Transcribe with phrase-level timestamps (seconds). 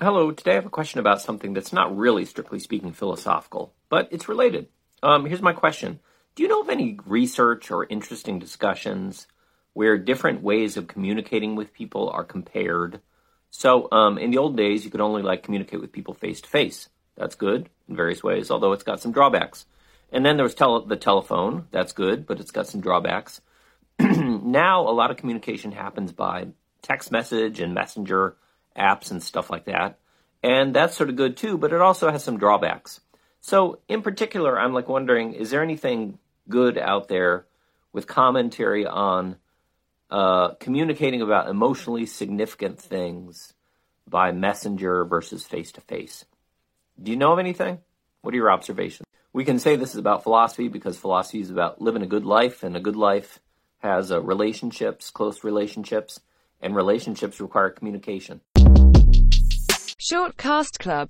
[0.00, 4.06] Hello, today I have a question about something that's not really, strictly speaking, philosophical, but
[4.12, 4.68] it's related.
[5.02, 5.98] Um, here's my question
[6.36, 9.26] Do you know of any research or interesting discussions
[9.72, 13.00] where different ways of communicating with people are compared?
[13.50, 16.48] So, um, in the old days, you could only like communicate with people face to
[16.48, 16.88] face.
[17.16, 19.66] That's good in various ways, although it's got some drawbacks.
[20.12, 21.66] And then there was tele- the telephone.
[21.72, 23.40] That's good, but it's got some drawbacks.
[23.98, 26.46] now, a lot of communication happens by
[26.82, 28.36] text message and messenger
[28.78, 29.98] apps and stuff like that.
[30.42, 33.00] And that's sort of good too, but it also has some drawbacks.
[33.40, 37.46] So, in particular, I'm like wondering is there anything good out there
[37.92, 39.36] with commentary on
[40.10, 43.52] uh, communicating about emotionally significant things
[44.08, 46.24] by messenger versus face to face?
[47.00, 47.78] Do you know of anything?
[48.22, 49.06] What are your observations?
[49.32, 52.62] We can say this is about philosophy because philosophy is about living a good life,
[52.62, 53.38] and a good life
[53.78, 56.20] has uh, relationships, close relationships,
[56.60, 58.40] and relationships require communication.
[60.10, 61.06] Shortcast Club